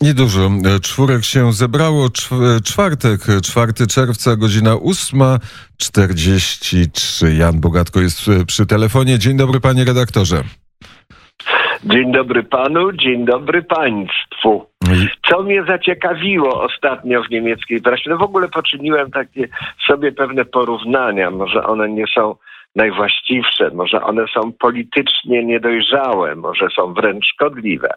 Niedużo. 0.00 0.50
Czwórek 0.82 1.24
się 1.24 1.52
zebrało. 1.52 2.08
Czwartek, 2.64 3.20
4 3.42 3.72
czerwca, 3.86 4.36
godzina 4.36 4.74
8.43. 4.74 7.38
Jan 7.38 7.60
Bogatko 7.60 8.00
jest 8.00 8.30
przy 8.46 8.66
telefonie. 8.66 9.18
Dzień 9.18 9.36
dobry, 9.36 9.60
panie 9.60 9.84
redaktorze. 9.84 10.42
Dzień 11.84 12.12
dobry 12.12 12.42
panu, 12.42 12.92
dzień 12.92 13.24
dobry 13.24 13.62
państwu. 13.62 14.66
Co 15.30 15.42
mnie 15.42 15.64
zaciekawiło 15.64 16.62
ostatnio 16.62 17.22
w 17.22 17.30
niemieckiej 17.30 17.80
prasie, 17.80 18.10
no 18.10 18.16
w 18.16 18.22
ogóle 18.22 18.48
poczyniłem 18.48 19.10
takie 19.10 19.48
sobie 19.86 20.12
pewne 20.12 20.44
porównania, 20.44 21.30
może 21.30 21.66
one 21.66 21.88
nie 21.88 22.04
są 22.14 22.34
najwłaściwsze, 22.76 23.70
może 23.74 24.02
one 24.02 24.24
są 24.34 24.52
politycznie 24.52 25.44
niedojrzałe, 25.44 26.34
może 26.34 26.68
są 26.76 26.94
wręcz 26.94 27.26
szkodliwe. 27.26 27.88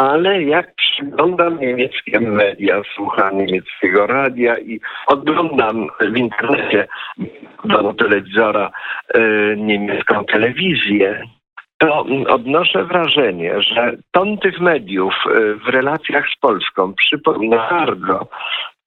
Ale 0.00 0.42
jak 0.42 0.74
przyglądam 0.74 1.60
niemieckie 1.60 2.20
media, 2.20 2.82
słucham 2.94 3.38
niemieckiego 3.38 4.06
radia 4.06 4.58
i 4.58 4.80
oglądam 5.06 5.88
w 6.00 6.16
internecie 6.16 6.88
do 7.64 7.94
telewizora 7.94 8.70
y, 9.16 9.54
niemiecką 9.58 10.24
telewizję, 10.24 11.22
to 11.78 12.04
odnoszę 12.28 12.84
wrażenie, 12.84 13.62
że 13.62 13.92
ton 14.10 14.38
tych 14.38 14.60
mediów 14.60 15.14
y, 15.26 15.54
w 15.54 15.68
relacjach 15.68 16.24
z 16.36 16.38
Polską 16.40 16.94
przypomina 16.94 17.68
bardzo 17.70 18.28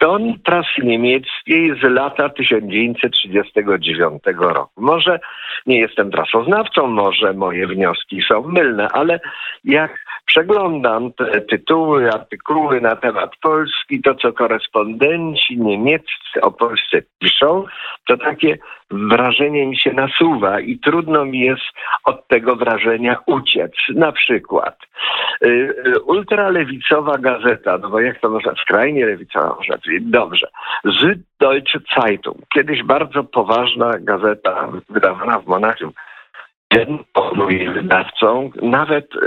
ton 0.03 0.39
prasy 0.43 0.81
niemieckiej 0.83 1.79
z 1.79 1.83
lata 1.83 2.29
1939 2.29 4.23
roku. 4.37 4.81
Może 4.81 5.19
nie 5.65 5.79
jestem 5.79 6.11
prasoznawcą, 6.11 6.87
może 6.87 7.33
moje 7.33 7.67
wnioski 7.67 8.21
są 8.27 8.41
mylne, 8.41 8.87
ale 8.93 9.19
jak 9.63 9.99
przeglądam 10.25 11.13
te 11.13 11.41
tytuły, 11.41 12.11
artykuły 12.11 12.81
na 12.81 12.95
temat 12.95 13.31
Polski, 13.41 14.01
to 14.01 14.15
co 14.15 14.33
korespondenci 14.33 15.59
niemieccy 15.59 16.41
o 16.41 16.51
Polsce 16.51 17.01
piszą, 17.19 17.65
to 18.07 18.17
takie 18.17 18.57
wrażenie 18.91 19.67
mi 19.67 19.77
się 19.77 19.93
nasuwa 19.93 20.59
i 20.59 20.79
trudno 20.79 21.25
mi 21.25 21.39
jest 21.39 21.61
od 22.05 22.27
tego 22.27 22.55
wrażenia 22.55 23.17
uciec. 23.25 23.71
Na 23.95 24.11
przykład 24.11 24.77
y, 25.45 25.47
y, 25.87 25.99
ultralewicowa 26.01 27.17
gazeta, 27.17 27.77
no 27.77 27.89
bo 27.89 27.99
jak 27.99 28.19
to 28.19 28.29
można, 28.29 28.55
skrajnie 28.55 29.05
lewicowa 29.05 29.55
można 29.55 29.77
powiedzieć, 29.77 30.09
dobrze, 30.09 30.47
Süddeutsche 30.85 31.79
Zeitung, 31.95 32.37
kiedyś 32.53 32.83
bardzo 32.83 33.23
poważna 33.23 33.91
gazeta 33.99 34.67
wydawana 34.89 35.39
w 35.39 35.47
Monachium, 35.47 35.91
moim 37.35 37.73
wydawcą. 37.73 38.51
Nawet 38.61 39.15
y, 39.15 39.19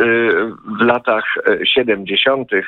w 0.79 0.81
latach 0.81 1.25
70. 1.65 2.53
Y, 2.53 2.63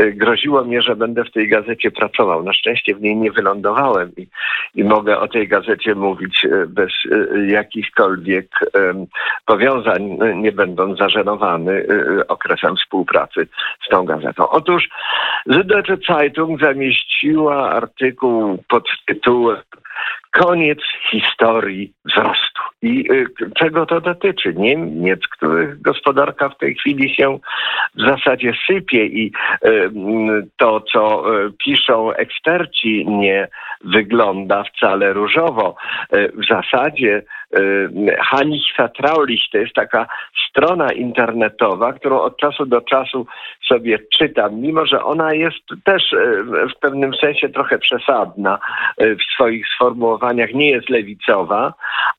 y, 0.00 0.12
groziło 0.12 0.64
mnie, 0.64 0.82
że 0.82 0.96
będę 0.96 1.24
w 1.24 1.32
tej 1.32 1.48
gazecie 1.48 1.90
pracował. 1.90 2.42
Na 2.42 2.52
szczęście 2.52 2.94
w 2.94 3.00
niej 3.00 3.16
nie 3.16 3.32
wylądowałem 3.32 4.10
i, 4.16 4.26
i 4.74 4.84
mogę 4.84 5.18
o 5.18 5.28
tej 5.28 5.48
gazecie 5.48 5.94
mówić 5.94 6.46
bez 6.68 6.92
jakichkolwiek 7.46 8.48
powiązań, 9.46 10.18
nie 10.34 10.52
będąc 10.52 10.98
zażenowany 10.98 11.86
okresem 12.28 12.76
współpracy 12.76 13.48
z 13.86 13.88
tą 13.88 14.04
gazetą. 14.04 14.48
Otóż 14.48 14.88
Süddeutsche 15.46 15.96
Zeitung 16.08 16.60
zamieściła 16.60 17.70
artykuł 17.70 18.64
pod 18.68 18.84
tytułem 19.06 19.62
koniec 20.30 20.78
historii 21.10 21.92
wzrostu. 22.04 22.57
I 22.82 23.12
y, 23.12 23.26
czego 23.56 23.86
to 23.86 24.00
dotyczy? 24.00 24.54
Niemiec, 24.54 25.20
których 25.28 25.82
gospodarka 25.82 26.48
w 26.48 26.58
tej 26.58 26.74
chwili 26.74 27.14
się 27.14 27.38
w 27.94 28.00
zasadzie 28.00 28.52
sypie 28.66 29.06
i 29.06 29.32
y, 29.64 29.90
to, 30.56 30.80
co 30.92 31.34
y, 31.46 31.52
piszą 31.64 32.12
eksperci, 32.12 33.06
nie 33.08 33.48
wygląda 33.84 34.64
wcale 34.64 35.12
różowo. 35.12 35.76
W 36.12 36.46
zasadzie 36.48 37.22
Hanich 38.18 38.64
Vertraulich 38.78 39.40
to 39.52 39.58
jest 39.58 39.74
taka 39.74 40.06
strona 40.50 40.92
internetowa, 40.92 41.92
którą 41.92 42.20
od 42.20 42.36
czasu 42.36 42.66
do 42.66 42.80
czasu 42.80 43.26
sobie 43.68 43.98
czytam, 44.12 44.60
mimo 44.60 44.86
że 44.86 45.04
ona 45.04 45.34
jest 45.34 45.58
też 45.84 46.02
w 46.76 46.80
pewnym 46.80 47.14
sensie 47.14 47.48
trochę 47.48 47.78
przesadna 47.78 48.58
w 48.98 49.34
swoich 49.34 49.66
sformułowaniach, 49.68 50.54
nie 50.54 50.70
jest 50.70 50.88
lewicowa, 50.88 51.74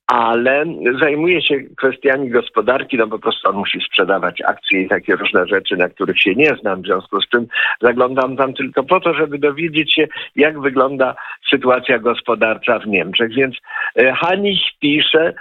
ale 0.07 0.65
zajmuje 0.99 1.41
się 1.41 1.55
kwestiami 1.77 2.29
gospodarki, 2.29 2.97
no 2.97 3.07
po 3.07 3.19
prostu 3.19 3.49
on 3.49 3.55
musi 3.55 3.79
sprzedawać 3.81 4.41
akcje 4.41 4.81
i 4.81 4.87
takie 4.87 5.15
różne 5.15 5.47
rzeczy, 5.47 5.77
na 5.77 5.89
których 5.89 6.19
się 6.19 6.35
nie 6.35 6.55
znam, 6.61 6.81
w 6.81 6.85
związku 6.85 7.21
z 7.21 7.29
czym 7.29 7.47
zaglądam 7.81 8.37
tam 8.37 8.53
tylko 8.53 8.83
po 8.83 8.99
to, 8.99 9.13
żeby 9.13 9.37
dowiedzieć 9.37 9.93
się, 9.93 10.07
jak 10.35 10.59
wygląda 10.59 11.15
sytuacja 11.49 11.99
gospodarcza 11.99 12.79
w 12.79 12.87
Niemczech. 12.87 13.33
Więc 13.33 13.55
e, 13.95 14.13
Hanich 14.13 14.61
pisze, 14.79 15.18
e, 15.19 15.33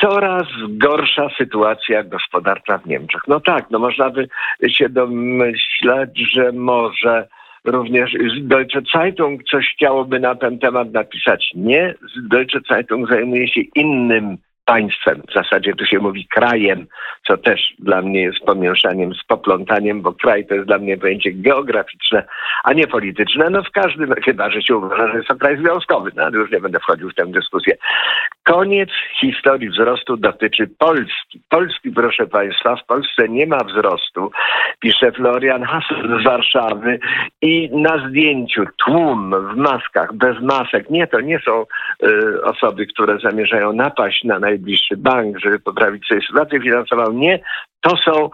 coraz 0.00 0.44
gorsza 0.68 1.28
sytuacja 1.38 2.02
gospodarcza 2.02 2.78
w 2.78 2.86
Niemczech. 2.86 3.20
No 3.28 3.40
tak, 3.40 3.70
no 3.70 3.78
można 3.78 4.10
by 4.10 4.28
się 4.68 4.88
domyślać, 4.88 6.10
że 6.34 6.52
może 6.52 7.28
również 7.64 8.12
Deutsche 8.40 8.80
Zeitung 8.94 9.44
coś 9.50 9.74
chciałoby 9.74 10.20
na 10.20 10.34
ten 10.34 10.58
temat 10.58 10.92
napisać. 10.92 11.50
Nie, 11.54 11.94
Deutsche 12.30 12.60
Zeitung 12.70 13.08
zajmuje 13.10 13.48
się 13.48 13.60
innym 13.74 14.38
państwem. 14.70 15.22
W 15.30 15.32
zasadzie 15.32 15.74
tu 15.74 15.86
się 15.86 15.98
mówi 15.98 16.26
krajem, 16.26 16.86
co 17.26 17.36
też 17.36 17.60
dla 17.78 18.02
mnie 18.02 18.22
jest 18.22 18.38
pomieszaniem 18.38 19.14
z 19.14 19.24
poplątaniem, 19.24 20.02
bo 20.02 20.12
kraj 20.12 20.46
to 20.46 20.54
jest 20.54 20.66
dla 20.66 20.78
mnie 20.78 20.96
pojęcie 20.96 21.30
geograficzne, 21.32 22.24
a 22.64 22.72
nie 22.72 22.86
polityczne. 22.86 23.50
No 23.50 23.62
w 23.62 23.70
każdym, 23.70 24.14
chyba, 24.24 24.50
że 24.50 24.62
się 24.62 24.76
uważa, 24.76 25.08
że 25.08 25.16
jest 25.16 25.28
to 25.28 25.36
kraj 25.36 25.56
związkowy, 25.56 26.10
no 26.16 26.30
już 26.30 26.50
nie 26.50 26.60
będę 26.60 26.80
wchodził 26.80 27.10
w 27.10 27.14
tę 27.14 27.26
dyskusję. 27.26 27.76
Koniec 28.44 28.90
historii 29.20 29.70
wzrostu 29.70 30.16
dotyczy 30.16 30.70
Polski. 30.78 31.40
Polski, 31.48 31.90
proszę 31.90 32.26
Państwa, 32.26 32.76
w 32.76 32.86
Polsce 32.86 33.28
nie 33.28 33.46
ma 33.46 33.58
wzrostu, 33.64 34.30
pisze 34.80 35.12
Florian 35.12 35.62
Hassel 35.62 36.20
z 36.20 36.24
Warszawy 36.24 36.98
i 37.42 37.70
na 37.72 38.08
zdjęciu 38.08 38.64
tłum 38.84 39.34
w 39.52 39.56
maskach, 39.56 40.14
bez 40.14 40.40
masek. 40.40 40.90
Nie, 40.90 41.06
to 41.06 41.20
nie 41.20 41.38
są 41.38 41.66
y, 42.04 42.42
osoby, 42.42 42.86
które 42.86 43.18
zamierzają 43.18 43.72
napaść 43.72 44.24
na 44.24 44.38
naj 44.38 44.59
najbliższy 44.60 44.96
bank, 44.96 45.38
żeby 45.38 45.58
poprawić 45.58 46.06
sobie 46.06 46.20
sytuację 46.20 46.60
finansową. 46.60 47.12
Nie, 47.12 47.40
to 47.80 47.96
są, 47.96 48.30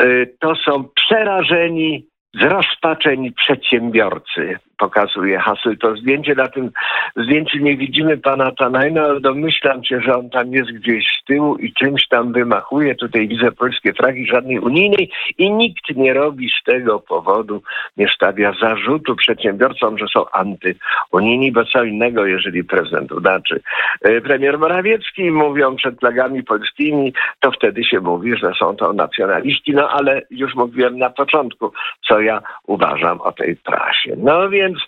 y, 0.00 0.34
to 0.40 0.54
są 0.54 0.84
przerażeni, 0.94 2.06
zrozpaczeni 2.34 3.32
przedsiębiorcy 3.32 4.58
pokazuje 4.78 5.38
Hasyl 5.38 5.78
to 5.78 5.96
zdjęcie. 5.96 6.34
Na 6.34 6.48
tym 6.48 6.70
zdjęciu 7.16 7.58
nie 7.58 7.76
widzimy 7.76 8.16
pana 8.16 8.52
Tanajna, 8.52 9.02
ale 9.02 9.20
domyślam 9.20 9.84
się, 9.84 10.00
że 10.00 10.16
on 10.16 10.30
tam 10.30 10.52
jest 10.52 10.70
gdzieś 10.72 11.04
z 11.22 11.24
tyłu 11.24 11.56
i 11.56 11.72
czymś 11.72 12.08
tam 12.08 12.32
wymachuje. 12.32 12.94
Tutaj 12.94 13.28
widzę 13.28 13.52
polskie 13.52 13.92
flagi, 13.92 14.26
żadnej 14.26 14.58
unijnej 14.58 15.10
i 15.38 15.52
nikt 15.52 15.96
nie 15.96 16.14
robi 16.14 16.50
z 16.60 16.64
tego 16.64 17.00
powodu, 17.00 17.62
nie 17.96 18.08
stawia 18.08 18.52
zarzutu 18.60 19.16
przedsiębiorcom, 19.16 19.98
że 19.98 20.06
są 20.08 20.24
antyunijni, 20.30 21.52
bo 21.52 21.64
co 21.64 21.84
innego, 21.84 22.26
jeżeli 22.26 22.64
prezydent 22.64 23.12
udaczy. 23.12 23.60
E, 24.02 24.20
premier 24.20 24.58
Morawiecki 24.58 25.30
mówią 25.30 25.76
przed 25.76 26.00
flagami 26.00 26.42
polskimi, 26.42 27.12
to 27.40 27.50
wtedy 27.50 27.84
się 27.84 28.00
mówi, 28.00 28.36
że 28.36 28.52
są 28.58 28.76
to 28.76 28.92
nacjonaliści, 28.92 29.74
no 29.74 29.90
ale 29.90 30.22
już 30.30 30.54
mówiłem 30.54 30.98
na 30.98 31.10
początku, 31.10 31.72
co 32.08 32.20
ja 32.20 32.42
uważam 32.66 33.20
o 33.20 33.32
tej 33.32 33.56
prasie. 33.56 34.14
No 34.16 34.48
więc 34.50 34.65
więc 34.66 34.78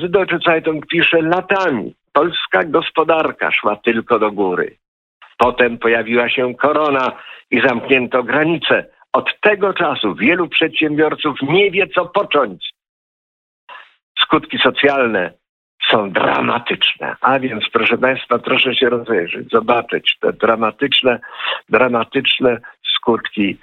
Süddeutsche 0.00 0.36
y, 0.36 0.40
Zeitung 0.46 0.86
pisze 0.86 1.22
latami. 1.22 1.94
Polska 2.12 2.64
gospodarka 2.64 3.52
szła 3.52 3.76
tylko 3.76 4.18
do 4.18 4.32
góry. 4.32 4.76
Potem 5.38 5.78
pojawiła 5.78 6.28
się 6.28 6.54
korona 6.54 7.12
i 7.50 7.60
zamknięto 7.60 8.22
granice. 8.22 8.86
Od 9.12 9.40
tego 9.40 9.74
czasu 9.74 10.14
wielu 10.14 10.48
przedsiębiorców 10.48 11.42
nie 11.42 11.70
wie, 11.70 11.86
co 11.88 12.06
począć. 12.06 12.70
Skutki 14.20 14.58
socjalne 14.58 15.32
są 15.90 16.10
dramatyczne. 16.10 17.16
A 17.20 17.38
więc, 17.38 17.64
proszę 17.72 17.98
Państwa, 17.98 18.38
proszę 18.38 18.74
się 18.74 18.88
rozejrzeć, 18.88 19.50
zobaczyć 19.50 20.16
te 20.20 20.32
dramatyczne, 20.32 21.18
dramatyczne 21.68 22.58
skutki 23.08 23.56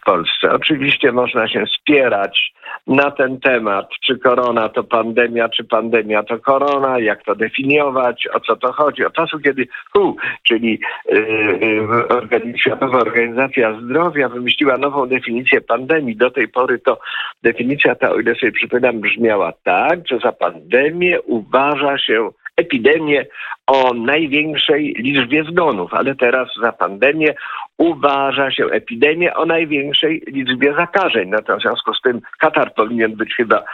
w 0.00 0.04
Polsce. 0.04 0.52
Oczywiście 0.52 1.12
można 1.12 1.48
się 1.48 1.64
spierać 1.80 2.52
na 2.86 3.10
ten 3.10 3.40
temat, 3.40 3.88
czy 4.06 4.18
korona 4.18 4.68
to 4.68 4.84
pandemia, 4.84 5.48
czy 5.48 5.64
pandemia 5.64 6.22
to 6.22 6.38
korona, 6.38 6.98
jak 6.98 7.24
to 7.24 7.34
definiować, 7.34 8.28
o 8.34 8.40
co 8.40 8.56
to 8.56 8.72
chodzi. 8.72 9.04
Od 9.04 9.12
czasu, 9.12 9.38
kiedy 9.38 9.66
WHO, 9.94 10.14
czyli 10.42 10.80
yy, 11.10 12.58
Światowa 12.58 12.98
Organizacja 12.98 13.80
Zdrowia 13.80 14.28
wymyśliła 14.28 14.78
nową 14.78 15.06
definicję 15.06 15.60
pandemii, 15.60 16.16
do 16.16 16.30
tej 16.30 16.48
pory 16.48 16.78
to 16.78 16.98
definicja 17.42 17.94
ta, 17.94 18.10
o 18.10 18.20
ile 18.20 18.34
sobie 18.34 18.52
przypominam, 18.52 19.00
brzmiała 19.00 19.52
tak, 19.64 20.00
że 20.10 20.18
za 20.18 20.32
pandemię 20.32 21.20
uważa 21.22 21.98
się 21.98 22.30
epidemię 22.56 23.26
o 23.66 23.94
największej 23.94 24.94
liczbie 24.98 25.44
zgonów, 25.44 25.94
ale 25.94 26.14
teraz 26.14 26.48
za 26.60 26.72
pandemię 26.72 27.34
uważa 27.78 28.50
się 28.50 28.66
epidemię 28.66 29.34
o 29.34 29.46
największej 29.46 30.22
liczbie 30.26 30.74
zakażeń. 30.74 31.28
No 31.28 31.58
w 31.58 31.62
związku 31.62 31.94
z 31.94 32.00
tym 32.00 32.20
Katar 32.38 32.74
powinien 32.74 33.16
być 33.16 33.34
chyba 33.34 33.64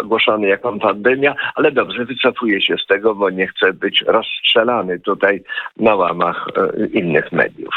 ogłoszony 0.00 0.48
jako 0.48 0.78
pandemia, 0.78 1.34
ale 1.54 1.72
dobrze, 1.72 2.04
wycofuje 2.04 2.60
się 2.60 2.76
z 2.78 2.86
tego, 2.86 3.14
bo 3.14 3.30
nie 3.30 3.46
chce 3.46 3.72
być 3.72 4.04
rozstrzelany 4.06 5.00
tutaj 5.00 5.42
na 5.76 5.94
łamach 5.94 6.46
e, 6.56 6.86
innych 6.86 7.32
mediów. 7.32 7.74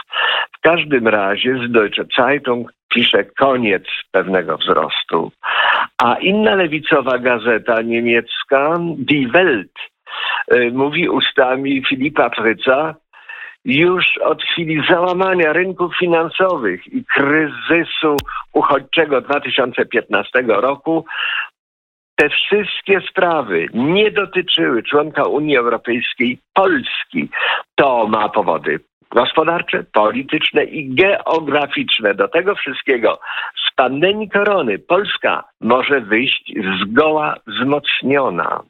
W 0.57 0.61
każdym 0.61 1.07
razie 1.07 1.59
z 1.67 1.71
Deutsche 1.71 2.03
Zeitung 2.17 2.73
pisze 2.89 3.23
koniec 3.23 3.83
pewnego 4.11 4.57
wzrostu, 4.57 5.31
a 6.03 6.15
inna 6.15 6.55
lewicowa 6.55 7.17
gazeta 7.17 7.81
niemiecka, 7.81 8.79
Die 8.97 9.27
Welt, 9.27 9.90
mówi 10.71 11.09
ustami 11.09 11.83
Filipa 11.89 12.29
Fryca, 12.29 12.95
już 13.65 14.05
od 14.17 14.43
chwili 14.43 14.83
załamania 14.89 15.53
rynków 15.53 15.97
finansowych 15.99 16.93
i 16.93 17.05
kryzysu 17.05 18.17
uchodźczego 18.53 19.21
2015 19.21 20.43
roku 20.47 21.05
te 22.15 22.29
wszystkie 22.29 23.01
sprawy 23.09 23.67
nie 23.73 24.11
dotyczyły 24.11 24.83
członka 24.83 25.23
Unii 25.23 25.57
Europejskiej 25.57 26.37
Polski. 26.53 27.29
To 27.75 28.07
ma 28.07 28.29
powody 28.29 28.79
gospodarcze, 29.11 29.83
polityczne 29.93 30.63
i 30.63 30.95
geograficzne. 30.95 32.13
Do 32.13 32.27
tego 32.27 32.55
wszystkiego 32.55 33.19
z 33.67 33.75
pandemii 33.75 34.29
korony 34.29 34.79
Polska 34.79 35.43
może 35.61 36.01
wyjść 36.01 36.53
zgoła 36.81 37.35
wzmocniona 37.47 38.61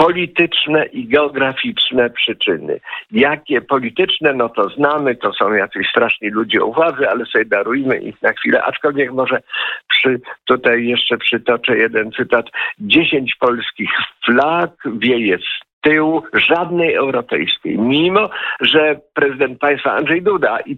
polityczne 0.00 0.84
i 0.86 1.08
geograficzne 1.08 2.10
przyczyny. 2.10 2.80
Jakie 3.10 3.60
polityczne, 3.60 4.32
no 4.34 4.48
to 4.48 4.68
znamy, 4.68 5.16
to 5.16 5.32
są 5.32 5.52
jacyś 5.52 5.88
straszni 5.90 6.28
ludzie 6.28 6.64
u 6.64 6.72
władzy, 6.72 7.08
ale 7.08 7.26
sobie 7.26 7.44
darujmy 7.44 7.98
ich 7.98 8.22
na 8.22 8.32
chwilę, 8.32 8.62
aczkolwiek 8.62 9.12
może 9.12 9.42
przy, 9.88 10.20
tutaj 10.44 10.86
jeszcze 10.86 11.18
przytoczę 11.18 11.76
jeden 11.76 12.12
cytat. 12.12 12.46
Dziesięć 12.78 13.34
polskich 13.34 13.90
flag 14.24 14.70
wieje 14.84 15.38
z 15.38 15.80
tyłu, 15.80 16.22
żadnej 16.32 16.94
europejskiej, 16.94 17.78
mimo 17.78 18.30
że 18.60 19.00
prezydent 19.14 19.58
państwa 19.58 19.92
Andrzej 19.92 20.22
Duda 20.22 20.58
i 20.60 20.76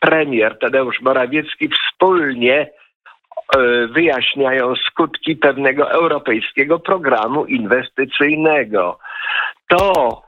premier 0.00 0.58
Tadeusz 0.58 1.00
Morawiecki 1.00 1.68
wspólnie 1.68 2.70
wyjaśniają 3.90 4.74
skutki 4.76 5.36
pewnego 5.36 5.90
europejskiego 5.90 6.78
programu 6.78 7.44
inwestycyjnego. 7.44 8.98
To 9.68 10.22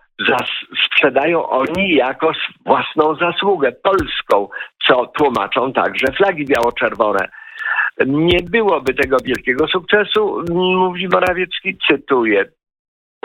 sprzedają 0.87 1.49
oni 1.49 1.94
jako 1.94 2.32
własną 2.67 3.14
zasługę 3.14 3.72
polską, 3.72 4.49
co 4.87 5.06
tłumaczą 5.06 5.72
także 5.72 6.06
flagi 6.17 6.44
biało-czerwone. 6.44 7.28
Nie 8.06 8.38
byłoby 8.43 8.94
tego 8.94 9.17
wielkiego 9.25 9.69
sukcesu, 9.69 10.44
mówi 10.55 11.08
Morawiecki, 11.08 11.78
cytuję, 11.88 12.44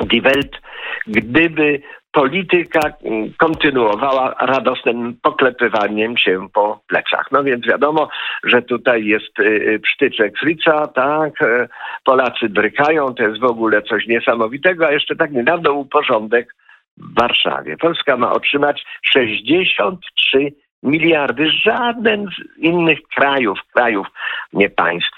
Die 0.03 0.21
Welt, 0.21 0.61
gdyby 1.07 1.81
polityka 2.15 2.79
mm, 3.03 3.33
kontynuowała 3.37 4.35
radosnym 4.39 5.17
poklepywaniem 5.21 6.17
się 6.17 6.47
po 6.53 6.79
plecach. 6.87 7.25
No 7.31 7.43
więc 7.43 7.65
wiadomo, 7.67 8.09
że 8.43 8.61
tutaj 8.61 9.05
jest 9.05 9.39
y, 9.39 9.43
y, 9.43 9.79
psztyczek 9.79 10.37
Frica, 10.39 10.87
tak, 10.87 11.41
e, 11.41 11.67
Polacy 12.03 12.49
brykają, 12.49 13.13
to 13.13 13.23
jest 13.23 13.39
w 13.39 13.51
ogóle 13.51 13.81
coś 13.81 14.07
niesamowitego, 14.07 14.87
a 14.87 14.91
jeszcze 14.91 15.15
tak 15.15 15.31
niedawno 15.31 15.73
był 15.73 15.85
porządek 15.85 16.55
w 16.97 17.19
Warszawie. 17.19 17.77
Polska 17.77 18.17
ma 18.17 18.31
otrzymać 18.31 18.85
63 19.03 20.51
miliardy. 20.85 21.49
Żaden 21.49 22.25
z 22.25 22.59
innych 22.59 22.99
krajów, 23.15 23.59
krajów, 23.73 24.07
nie 24.53 24.69
państw, 24.69 25.17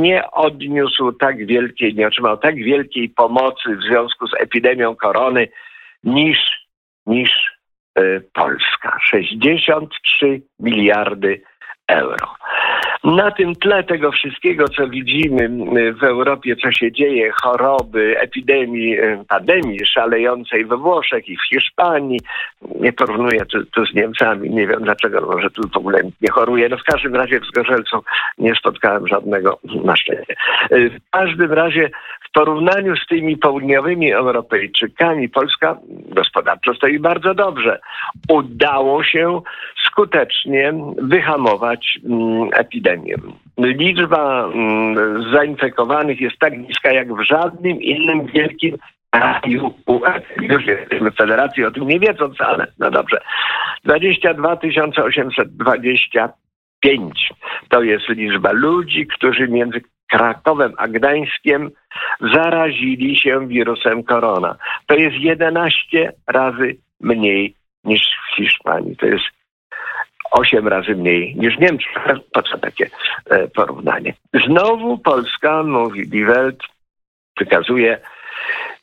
nie 0.00 0.30
odniósł 0.30 1.12
tak 1.12 1.46
wielkiej, 1.46 1.94
nie 1.94 2.06
otrzymał 2.06 2.38
tak 2.38 2.54
wielkiej 2.56 3.08
pomocy 3.08 3.76
w 3.76 3.82
związku 3.82 4.26
z 4.26 4.34
epidemią 4.40 4.96
korony 4.96 5.48
niż, 6.04 6.38
niż 7.06 7.30
e, 7.94 8.02
Polska. 8.20 8.98
63 9.02 10.42
miliardy 10.60 11.42
euro. 11.88 12.26
Na 13.04 13.30
tym 13.30 13.54
tle 13.54 13.84
tego 13.84 14.12
wszystkiego, 14.12 14.68
co 14.68 14.88
widzimy 14.88 15.48
w 15.92 16.04
Europie, 16.04 16.56
co 16.56 16.72
się 16.72 16.92
dzieje, 16.92 17.32
choroby, 17.32 18.18
epidemii, 18.18 18.98
e, 18.98 19.24
pandemii 19.28 19.86
szalejącej 19.86 20.64
we 20.64 20.76
Włoszech 20.76 21.28
i 21.28 21.36
w 21.36 21.48
Hiszpanii, 21.48 22.20
nie 22.80 22.92
porównuję 22.92 23.46
tu, 23.46 23.66
tu 23.66 23.86
z 23.86 23.94
Niemcami, 23.94 24.50
nie 24.50 24.66
wiem 24.66 24.82
dlaczego, 24.82 25.20
może 25.20 25.50
tu 25.50 25.68
w 25.68 25.76
ogóle 25.76 26.02
nie 26.20 26.30
choruje. 26.30 26.68
No 26.68 26.76
w 26.76 26.82
każdym 26.82 27.14
razie 27.14 27.40
w 27.40 27.46
Zgorzelcu 27.46 28.04
nie 28.38 28.54
spotkałem 28.54 29.08
żadnego 29.08 29.58
na 29.84 29.96
szczęście. 29.96 30.34
E, 30.70 30.90
w 30.90 31.10
każdym 31.10 31.52
razie 31.52 31.90
w 32.28 32.32
porównaniu 32.32 32.96
z 32.96 33.06
tymi 33.06 33.36
południowymi 33.36 34.12
Europejczykami 34.12 35.28
Polska 35.28 35.76
gospodarczo 36.08 36.74
stoi 36.74 36.98
bardzo 36.98 37.34
dobrze. 37.34 37.80
Udało 38.28 39.04
się 39.04 39.40
skutecznie 39.86 40.72
wyhamować 40.98 42.00
mm, 42.04 42.50
Liczba 43.58 44.44
mm, 44.44 45.24
zainfekowanych 45.32 46.20
jest 46.20 46.38
tak 46.38 46.58
niska 46.58 46.92
jak 46.92 47.14
w 47.14 47.22
żadnym 47.22 47.82
innym 47.82 48.26
wielkim 48.26 48.76
kraju 49.10 49.74
Już 50.40 50.66
jesteśmy 50.66 51.10
w 51.10 51.16
federacji, 51.16 51.64
o 51.64 51.70
tym 51.70 51.88
nie 51.88 52.00
wiedząc, 52.00 52.40
ale 52.40 52.66
no 52.78 52.90
dobrze. 52.90 53.20
22 53.84 54.56
825 55.04 57.32
to 57.68 57.82
jest 57.82 58.08
liczba 58.08 58.52
ludzi, 58.52 59.06
którzy 59.06 59.48
między 59.48 59.80
Krakowem 60.12 60.72
a 60.76 60.88
Gdańskiem 60.88 61.70
zarazili 62.34 63.16
się 63.16 63.48
wirusem 63.48 64.02
korona. 64.02 64.56
To 64.86 64.94
jest 64.94 65.16
11 65.16 66.12
razy 66.26 66.76
mniej 67.00 67.54
niż 67.84 68.00
w 68.00 68.36
Hiszpanii. 68.36 68.96
To 68.96 69.06
jest 69.06 69.24
8 70.32 70.68
razy 70.68 70.96
mniej 70.96 71.36
niż 71.36 71.56
w 71.56 71.60
Niemczech. 71.60 71.92
Po 72.32 72.42
co 72.42 72.58
takie 72.58 72.90
e, 73.30 73.48
porównanie? 73.48 74.14
Znowu 74.46 74.98
Polska, 74.98 75.62
mówi 75.62 76.08
Die 76.08 76.26
Welt, 76.26 76.62
wykazuje, 77.38 77.98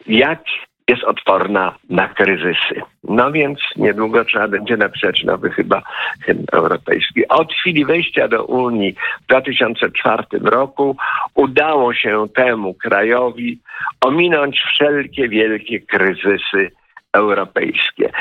jak 0.07 0.39
jest 0.87 1.03
odporna 1.03 1.75
na 1.89 2.07
kryzysy. 2.07 2.81
No 3.03 3.31
więc 3.31 3.59
niedługo 3.75 4.25
trzeba 4.25 4.47
będzie 4.47 4.77
napisać 4.77 5.23
nowy 5.23 5.49
chyba 5.49 5.81
hymn 6.25 6.45
europejski. 6.51 7.27
Od 7.27 7.53
chwili 7.53 7.85
wejścia 7.85 8.27
do 8.27 8.45
Unii 8.45 8.95
w 9.21 9.27
2004 9.27 10.23
roku 10.43 10.97
udało 11.35 11.93
się 11.93 12.27
temu 12.35 12.73
krajowi 12.73 13.59
ominąć 14.01 14.61
wszelkie 14.61 15.29
wielkie 15.29 15.79
kryzysy 15.79 16.71
europejskie. 17.13 18.11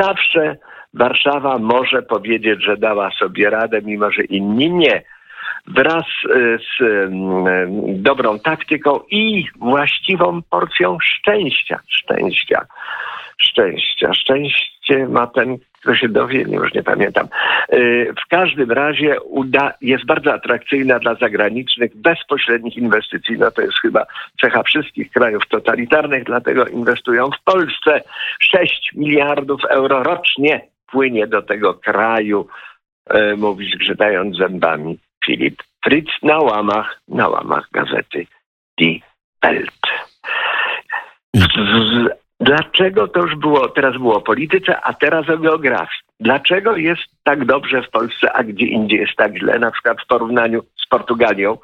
Zawsze 0.00 0.56
Warszawa 0.94 1.58
może 1.58 2.02
powiedzieć, 2.02 2.64
że 2.64 2.76
dała 2.76 3.10
sobie 3.10 3.50
radę, 3.50 3.82
mimo 3.82 4.10
że 4.10 4.22
inni 4.22 4.70
nie. 4.70 5.02
Wraz 5.66 6.04
y, 6.24 6.58
z 6.58 6.82
mm, 6.82 8.02
dobrą 8.02 8.38
taktyką 8.38 9.00
i 9.10 9.44
właściwą 9.56 10.42
porcją 10.50 10.98
szczęścia. 11.02 11.80
Szczęścia. 11.88 12.66
Szczęścia. 13.38 14.14
Szczęście 14.14 15.08
ma 15.08 15.26
ten, 15.26 15.56
kto 15.80 15.94
się 15.94 16.08
dowie, 16.08 16.42
już 16.42 16.74
nie 16.74 16.82
pamiętam. 16.82 17.28
Y, 17.72 18.14
w 18.24 18.28
każdym 18.28 18.70
razie 18.70 19.20
uda, 19.20 19.72
jest 19.80 20.06
bardzo 20.06 20.32
atrakcyjna 20.32 20.98
dla 20.98 21.14
zagranicznych, 21.14 21.96
bezpośrednich 21.96 22.76
inwestycji. 22.76 23.38
No 23.38 23.50
to 23.50 23.62
jest 23.62 23.78
chyba 23.82 24.06
cecha 24.40 24.62
wszystkich 24.62 25.10
krajów 25.10 25.42
totalitarnych, 25.48 26.24
dlatego 26.24 26.66
inwestują 26.66 27.30
w 27.30 27.44
Polsce 27.44 28.00
6 28.40 28.90
miliardów 28.94 29.60
euro 29.70 30.02
rocznie 30.02 30.73
płynie 30.94 31.26
do 31.26 31.42
tego 31.42 31.74
kraju, 31.74 32.46
e, 33.10 33.36
mówi 33.36 33.70
zgrzytając 33.74 34.36
zębami 34.36 34.98
Filip 35.24 35.62
Fritz 35.84 36.12
na 36.22 36.38
łamach, 36.38 37.00
na 37.08 37.28
łamach 37.28 37.68
gazety 37.72 38.26
Die 38.78 39.00
Welt. 39.42 39.84
Dlaczego 42.40 43.08
to 43.08 43.20
już 43.20 43.36
było, 43.36 43.68
teraz 43.68 43.96
było 43.96 44.16
o 44.16 44.20
polityce, 44.20 44.80
a 44.80 44.92
teraz 44.92 45.28
o 45.28 45.38
geografii? 45.38 46.04
Dlaczego 46.20 46.76
jest 46.76 47.02
tak 47.24 47.44
dobrze 47.44 47.82
w 47.82 47.90
Polsce, 47.90 48.32
a 48.32 48.44
gdzie 48.44 48.66
indziej 48.66 49.00
jest 49.00 49.16
tak 49.16 49.38
źle, 49.38 49.58
na 49.58 49.70
przykład 49.70 50.02
w 50.02 50.06
porównaniu 50.06 50.62
z 50.84 50.88
Portugalią? 50.88 51.58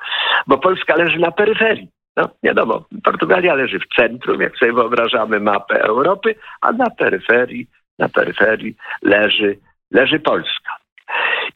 Bo 0.47 0.59
Polska 0.59 0.97
leży 0.97 1.19
na 1.19 1.31
peryferii. 1.31 1.89
No, 2.17 2.29
wiadomo, 2.43 2.85
Portugalia 3.05 3.55
leży 3.55 3.79
w 3.79 3.95
centrum, 3.97 4.41
jak 4.41 4.57
sobie 4.57 4.73
wyobrażamy 4.73 5.41
mapę 5.41 5.83
Europy, 5.83 6.35
a 6.61 6.73
na 6.73 6.91
peryferii 6.91 7.67
na 8.01 8.09
peryferii 8.09 8.75
leży, 9.03 9.59
leży 9.91 10.21
Polska. 10.21 10.77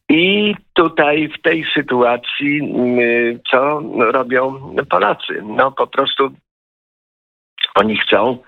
I 0.08 0.54
tutaj 0.72 1.28
w 1.28 1.42
tej 1.42 1.66
sytuacji 1.74 2.60
mm, 2.60 3.40
co 3.50 3.82
robią 3.98 4.74
Polacy? 4.90 5.42
No 5.42 5.72
po 5.72 5.86
prostu 5.86 6.30
Oni 7.74 7.98
chcą 7.98 8.38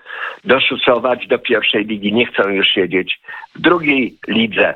doszusować 0.43 1.27
do 1.27 1.39
pierwszej 1.39 1.85
ligi, 1.85 2.13
nie 2.13 2.25
chcą 2.25 2.49
już 2.49 2.67
siedzieć 2.67 3.21
w 3.55 3.61
drugiej 3.61 4.17
lidze. 4.27 4.75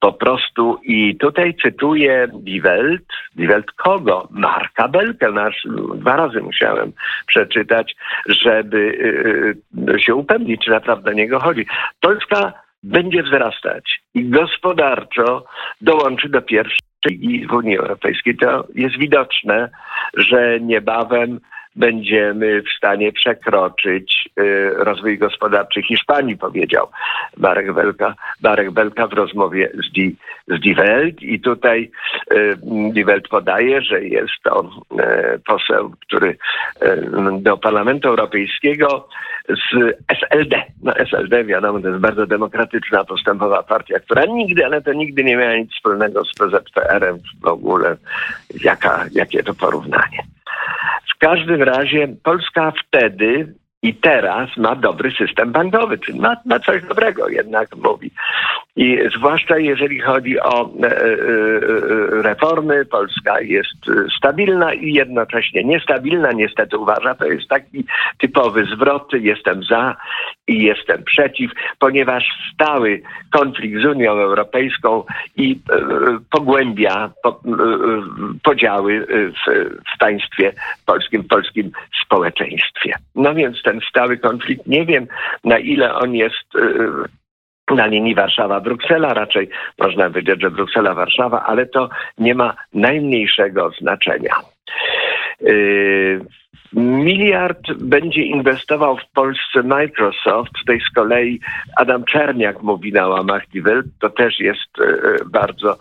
Po 0.00 0.12
prostu 0.12 0.80
i 0.84 1.16
tutaj 1.16 1.54
cytuję 1.62 2.28
Die 2.32 2.60
Welt. 2.62 3.04
Die 3.36 3.48
Welt 3.48 3.72
kogo? 3.72 4.28
Marka 4.30 4.88
Belkę. 4.88 5.30
Nasz, 5.32 5.66
dwa 5.94 6.16
razy 6.16 6.40
musiałem 6.40 6.92
przeczytać, 7.26 7.96
żeby 8.26 8.78
y, 8.78 9.92
y, 9.94 10.00
się 10.00 10.14
upewnić, 10.14 10.64
czy 10.64 10.70
naprawdę 10.70 11.10
do 11.10 11.16
niego 11.16 11.40
chodzi. 11.40 11.66
Polska 12.00 12.52
będzie 12.82 13.22
wzrastać 13.22 14.00
i 14.14 14.28
gospodarczo 14.28 15.44
dołączy 15.80 16.28
do 16.28 16.42
pierwszej 16.42 17.46
w 17.50 17.52
Unii 17.52 17.78
Europejskiej. 17.78 18.36
To 18.36 18.64
jest 18.74 18.98
widoczne, 18.98 19.70
że 20.16 20.60
niebawem 20.60 21.40
będziemy 21.76 22.62
w 22.62 22.76
stanie 22.76 23.12
przekroczyć 23.12 24.28
y, 24.38 24.70
rozwój 24.74 25.18
gospodarczy 25.18 25.82
Hiszpanii, 25.82 26.36
powiedział 26.36 26.86
Marek 27.36 27.72
Belka, 27.72 28.14
Marek 28.42 28.70
Belka 28.70 29.06
w 29.06 29.12
rozmowie 29.12 29.70
z 29.88 29.92
Die, 29.92 30.10
z 30.48 30.60
Die 30.60 30.74
Welt. 30.74 31.22
I 31.22 31.40
tutaj 31.40 31.90
y, 32.32 32.56
Die 32.92 33.04
Welt 33.04 33.28
podaje, 33.28 33.82
że 33.82 34.04
jest 34.04 34.32
to 34.44 34.70
y, 34.92 35.38
poseł, 35.46 35.90
który 36.00 36.36
do 37.40 37.56
Parlamentu 37.56 38.08
Europejskiego 38.08 39.08
z 39.48 39.96
SLD. 40.08 40.62
No 40.82 40.92
SLD 40.96 41.44
wiadomo, 41.44 41.80
to 41.80 41.88
jest 41.88 42.00
bardzo 42.00 42.26
demokratyczna, 42.26 43.04
postępowa 43.04 43.62
partia, 43.62 44.00
która 44.00 44.24
nigdy, 44.24 44.64
ale 44.64 44.82
to 44.82 44.92
nigdy 44.92 45.24
nie 45.24 45.36
miała 45.36 45.56
nic 45.56 45.72
wspólnego 45.72 46.24
z 46.24 46.34
PZPR-em 46.34 47.18
w 47.42 47.46
ogóle. 47.46 47.96
Jaka, 48.64 49.04
jakie 49.12 49.42
to 49.42 49.54
porównanie. 49.54 50.18
Każdym 51.24 51.62
razie 51.62 52.08
Polska 52.22 52.72
wtedy 52.86 53.54
i 53.84 53.94
teraz 53.94 54.56
ma 54.56 54.74
dobry 54.76 55.10
system 55.10 55.52
bankowy, 55.52 55.98
czyli 55.98 56.20
ma, 56.20 56.36
ma 56.44 56.58
coś 56.60 56.82
dobrego 56.82 57.28
jednak 57.28 57.76
mówi. 57.76 58.10
I 58.76 58.98
zwłaszcza 59.16 59.58
jeżeli 59.58 60.00
chodzi 60.00 60.40
o 60.40 60.70
e, 60.82 60.86
e, 60.86 60.90
e, 60.90 62.22
reformy, 62.22 62.84
Polska 62.84 63.40
jest 63.40 63.90
stabilna 64.16 64.74
i 64.74 64.92
jednocześnie 64.92 65.64
niestabilna, 65.64 66.32
niestety 66.32 66.78
uważa, 66.78 67.14
to 67.14 67.26
jest 67.26 67.48
taki 67.48 67.84
typowy 68.18 68.64
zwrot, 68.64 69.12
jestem 69.12 69.62
za 69.62 69.96
i 70.46 70.62
jestem 70.62 71.04
przeciw, 71.04 71.50
ponieważ 71.78 72.24
stały 72.54 73.02
konflikt 73.32 73.82
z 73.82 73.84
Unią 73.84 74.10
Europejską 74.12 75.04
i 75.36 75.60
pogłębia 76.30 77.10
podziały 78.42 79.06
w, 79.06 79.70
w 79.94 79.98
państwie 79.98 80.52
polskim, 80.86 81.22
w 81.22 81.26
polskim 81.26 81.70
społeczeństwie. 82.04 82.94
No 83.14 83.34
więc 83.34 83.62
ten 83.62 83.73
stały 83.80 84.18
konflikt, 84.18 84.66
nie 84.66 84.86
wiem 84.86 85.06
na 85.44 85.58
ile 85.58 85.94
on 85.94 86.14
jest 86.14 86.54
na 87.70 87.86
linii 87.86 88.14
Warszawa-Bruksela. 88.14 89.14
Raczej 89.14 89.48
można 89.78 90.10
powiedzieć, 90.10 90.40
że 90.40 90.50
Bruksela-Warszawa, 90.50 91.42
ale 91.46 91.66
to 91.66 91.88
nie 92.18 92.34
ma 92.34 92.54
najmniejszego 92.74 93.70
znaczenia. 93.70 94.34
Yy, 95.40 96.24
Miliard 96.74 97.72
będzie 97.80 98.22
inwestował 98.22 98.96
w 98.96 99.12
Polsce 99.14 99.62
Microsoft. 99.62 100.52
Tutaj 100.58 100.80
z 100.90 100.94
kolei 100.94 101.40
Adam 101.76 102.04
Czerniak 102.04 102.62
mówi 102.62 102.92
na 102.92 103.08
łamach 103.08 103.42
Welt. 103.54 103.86
To 104.00 104.10
też 104.10 104.40
jest 104.40 104.60
e, 104.80 105.24
bardzo, 105.24 105.76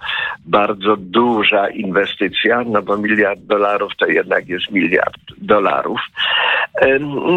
bardzo 0.45 0.97
duża 0.97 1.69
inwestycja, 1.69 2.63
no 2.65 2.81
bo 2.81 2.97
miliard 2.97 3.39
dolarów 3.39 3.91
to 3.97 4.07
jednak 4.07 4.47
jest 4.47 4.71
miliard 4.71 5.17
dolarów. 5.37 5.99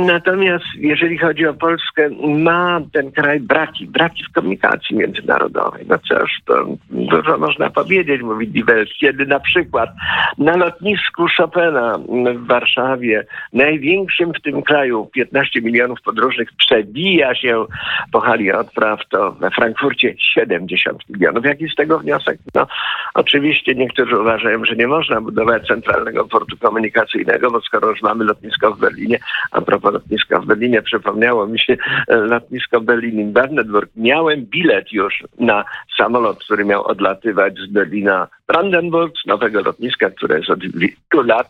Natomiast 0.07 0.65
jeżeli 0.79 1.19
chodzi 1.19 1.47
o 1.47 1.55
Polskę, 1.55 2.11
ma 2.29 2.81
ten 2.93 3.13
kraj 3.13 3.41
braki, 3.41 3.87
braki 3.87 4.25
w 4.25 4.33
komunikacji 4.33 4.97
międzynarodowej. 4.97 5.85
No 5.89 5.99
cóż, 5.99 6.31
to 6.45 6.67
dużo 6.91 7.39
można 7.39 7.71
powiedzieć, 7.71 8.23
mówi 8.23 8.49
Die 8.49 8.65
Welt, 8.65 8.91
kiedy 9.01 9.27
na 9.27 9.41
przykład 9.41 9.91
na 10.39 10.57
lotnisku 10.57 11.27
Chopina 11.37 11.99
w 12.35 12.47
Warszawie 12.47 13.27
największym 13.53 14.33
w 14.33 14.43
tym 14.43 14.63
kraju, 14.63 15.07
15 15.15 15.63
milionów 15.63 16.03
podróżnych, 16.03 16.49
przebija 16.59 17.35
się 17.35 17.67
po 18.13 18.21
hali 18.21 18.53
odpraw, 18.53 19.01
to 19.09 19.33
we 19.33 19.51
Frankfurcie 19.51 20.15
70 20.19 21.09
milionów. 21.09 21.45
Jaki 21.45 21.69
z 21.69 21.75
tego 21.75 21.99
wniosek? 21.99 22.39
No, 22.55 22.67
oczywiście 23.15 23.75
niektórzy 23.75 24.19
uważają, 24.19 24.65
że 24.65 24.77
nie 24.77 24.89
można 24.89 25.21
budować 25.21 25.67
centralnego 25.67 26.25
portu 26.25 26.57
komunikacyjnego, 26.57 27.51
bo 27.51 27.61
skoro 27.61 27.91
już 27.91 28.03
mamy 28.03 28.25
lotnisko 28.25 28.73
w 28.73 28.81
Berlinie, 28.81 29.19
a 29.51 29.61
propos 29.61 29.93
lotniska 29.93 30.41
w 30.41 30.47
Berlinie, 30.47 30.83
przypomniało 30.83 31.47
mi 31.47 31.61
się 31.61 31.77
e, 32.09 32.17
lotnisko 32.17 32.81
Berlin-Brandenburg. 32.81 33.91
Miałem 33.97 34.47
bilet 34.47 34.93
już 34.93 35.25
na 35.39 35.65
samolot, 35.99 36.45
który 36.45 36.65
miał 36.65 36.87
odlatywać 36.87 37.59
z 37.59 37.73
Berlina 37.73 38.29
Brandenburg, 38.47 39.15
z 39.25 39.27
nowego 39.27 39.63
lotniska, 39.63 40.11
które 40.11 40.39
jest 40.39 40.51
od 40.51 40.61
wielu 40.61 41.27
lat 41.27 41.49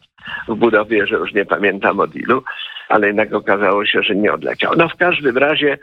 w 0.49 0.55
budowie, 0.55 1.07
że 1.07 1.17
już 1.17 1.35
nie 1.35 1.45
pamiętam 1.45 1.76
od 1.85 2.17
ilu, 2.17 2.43
ale 2.89 3.07
jednak 3.07 3.35
okazało 3.35 3.87
się, 3.87 4.03
że 4.03 4.15
nie 4.15 4.33
odleciał. 4.33 4.73
No 4.77 4.89
w 4.89 4.97
każdym 4.97 5.39
razie 5.39 5.79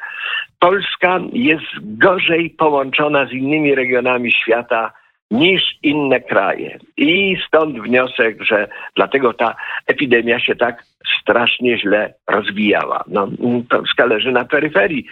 Polska 0.59 1.19
jest 1.33 1.65
gorzej 1.81 2.49
połączona 2.49 3.25
z 3.25 3.31
innymi 3.31 3.75
regionami 3.75 4.31
świata 4.31 4.93
niż 5.31 5.61
inne 5.83 6.21
kraje. 6.21 6.79
I 6.97 7.37
stąd 7.47 7.79
wniosek, 7.79 8.43
że 8.43 8.67
dlatego 8.95 9.33
ta 9.33 9.55
epidemia 9.87 10.39
się 10.39 10.55
tak 10.55 10.83
strasznie 11.21 11.79
źle 11.79 12.13
rozwijała. 12.29 13.03
No, 13.07 13.27
Polska 13.69 14.05
leży 14.05 14.31
na 14.31 14.45
peryferii, 14.45 15.05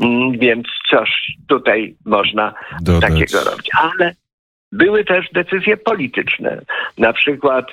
mm, 0.00 0.38
więc 0.38 0.66
coś 0.90 1.32
tutaj 1.48 1.94
można 2.06 2.54
Dodać. 2.82 3.10
takiego 3.10 3.50
robić. 3.50 3.70
Ale 3.82 4.14
były 4.72 5.04
też 5.04 5.26
decyzje 5.32 5.76
polityczne. 5.76 6.60
Na 6.98 7.12
przykład 7.12 7.66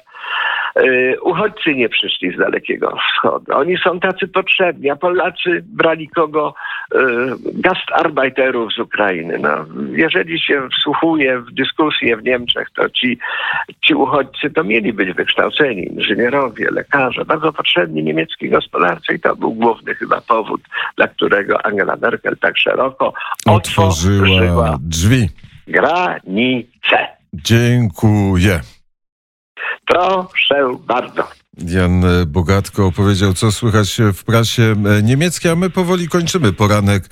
uchodźcy 1.21 1.75
nie 1.75 1.89
przyszli 1.89 2.35
z 2.35 2.37
Dalekiego 2.37 2.97
Wschodu. 2.97 3.53
Oni 3.53 3.77
są 3.77 3.99
tacy 3.99 4.27
potrzebni, 4.27 4.89
a 4.89 4.95
Polacy 4.95 5.63
brali 5.65 6.09
kogo? 6.09 6.53
Y, 6.93 6.97
gastarbeiterów 7.53 8.73
z 8.73 8.79
Ukrainy. 8.79 9.37
No, 9.39 9.49
jeżeli 9.91 10.39
się 10.39 10.69
wsłuchuje 10.69 11.39
w 11.39 11.51
dyskusję 11.51 12.17
w 12.17 12.23
Niemczech, 12.23 12.67
to 12.75 12.89
ci, 12.89 13.19
ci 13.81 13.95
uchodźcy 13.95 14.49
to 14.49 14.63
mieli 14.63 14.93
być 14.93 15.13
wykształceni, 15.13 15.87
inżynierowie, 15.87 16.67
lekarze, 16.71 17.25
bardzo 17.25 17.53
potrzebni 17.53 18.03
niemieckiej 18.03 18.49
gospodarce 18.49 19.13
i 19.13 19.19
to 19.19 19.35
był 19.35 19.53
główny 19.53 19.95
chyba 19.95 20.21
powód, 20.21 20.61
dla 20.97 21.07
którego 21.07 21.65
Angela 21.65 21.95
Merkel 21.95 22.37
tak 22.41 22.57
szeroko 22.57 23.13
otworzyła, 23.45 24.25
otworzyła 24.25 24.77
drzwi 24.81 25.29
granice. 25.67 27.07
Dziękuję. 27.33 28.59
Proszę 29.85 30.69
bardzo. 30.79 31.23
Jan 31.57 32.03
Bogatko 32.27 32.85
opowiedział, 32.85 33.33
co 33.33 33.51
słychać 33.51 33.97
w 34.13 34.23
prasie 34.23 34.75
niemieckiej, 35.03 35.51
a 35.51 35.55
my 35.55 35.69
powoli 35.69 36.07
kończymy 36.07 36.53
poranek 36.53 37.09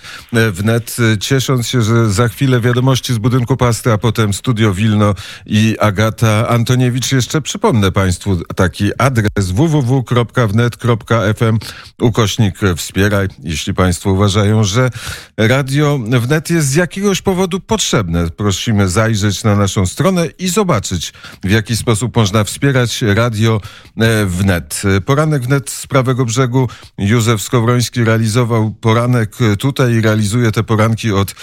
wnet, 0.51 0.97
ciesząc 1.19 1.67
się, 1.67 1.81
że 1.81 2.11
za 2.11 2.27
chwilę 2.27 2.61
wiadomości 2.61 3.13
z 3.13 3.17
budynku 3.17 3.57
pasty, 3.57 3.91
a 3.91 3.97
potem 3.97 4.33
Studio 4.33 4.73
Wilno 4.73 5.13
i 5.45 5.75
Agata 5.79 6.47
Antoniewicz. 6.47 7.11
Jeszcze 7.11 7.41
przypomnę 7.41 7.91
Państwu 7.91 8.37
taki 8.55 8.91
adres 8.97 9.51
www.wnet.fm 9.51 11.59
ukośnik 12.01 12.55
wspieraj, 12.75 13.27
jeśli 13.43 13.73
Państwo 13.73 14.11
uważają, 14.11 14.63
że 14.63 14.89
radio 15.37 15.99
wnet 16.19 16.49
jest 16.49 16.67
z 16.67 16.75
jakiegoś 16.75 17.21
powodu 17.21 17.59
potrzebne. 17.59 18.29
Prosimy 18.29 18.89
zajrzeć 18.89 19.43
na 19.43 19.55
naszą 19.55 19.85
stronę 19.85 20.27
i 20.39 20.49
zobaczyć, 20.49 21.13
w 21.43 21.49
jaki 21.49 21.77
sposób 21.77 22.15
można 22.15 22.43
wspierać 22.43 23.01
radio 23.01 23.61
wnet 23.95 24.32
wnet. 24.33 24.81
Poranek 25.05 25.43
wnet 25.43 25.69
z 25.69 25.87
prawego 25.87 26.25
brzegu 26.25 26.69
Józef 26.97 27.41
Skowroński 27.41 28.03
realizował 28.03 28.71
poranek 28.71 29.35
tutaj 29.59 29.93
i 29.93 30.01
realizuje 30.01 30.51
te 30.51 30.63
poranki 30.63 31.11
od 31.11 31.35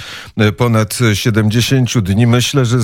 ponad 0.57 0.99
70 1.15 1.99
dni. 1.99 2.27
Myślę, 2.27 2.65
że, 2.65 2.79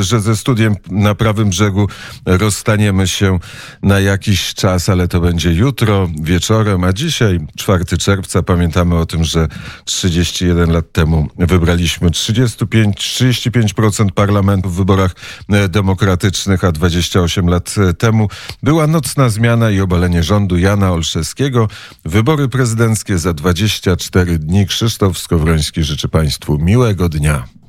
że 0.00 0.20
ze 0.20 0.36
studiem 0.36 0.76
na 0.90 1.14
prawym 1.14 1.48
brzegu 1.48 1.88
rozstaniemy 2.26 3.08
się 3.08 3.38
na 3.82 4.00
jakiś 4.00 4.54
czas, 4.54 4.88
ale 4.88 5.08
to 5.08 5.20
będzie 5.20 5.52
jutro 5.52 6.08
wieczorem, 6.22 6.84
a 6.84 6.92
dzisiaj 6.92 7.40
4 7.56 7.84
czerwca 7.84 8.42
pamiętamy 8.42 8.96
o 8.96 9.06
tym, 9.06 9.24
że 9.24 9.48
31 9.84 10.72
lat 10.72 10.92
temu 10.92 11.28
wybraliśmy 11.38 12.10
35, 12.10 12.96
35% 12.96 14.10
parlamentu 14.10 14.70
w 14.70 14.76
wyborach 14.76 15.14
demokratycznych, 15.68 16.64
a 16.64 16.72
28 16.72 17.48
lat 17.48 17.74
temu 17.98 18.28
była 18.62 18.86
nocna 18.86 19.28
zmiana 19.28 19.39
zmiana 19.40 19.70
i 19.70 19.80
obalenie 19.80 20.22
rządu 20.22 20.58
Jana 20.58 20.92
Olszewskiego. 20.92 21.68
Wybory 22.04 22.48
prezydenckie 22.48 23.18
za 23.18 23.32
24 23.34 24.38
dni. 24.38 24.66
Krzysztof 24.66 25.18
Skowroński 25.18 25.82
życzy 25.82 26.08
Państwu 26.08 26.58
miłego 26.58 27.08
dnia. 27.08 27.59